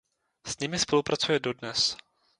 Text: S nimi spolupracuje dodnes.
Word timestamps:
S 0.47 0.59
nimi 0.59 0.79
spolupracuje 0.79 1.39
dodnes. 1.39 1.97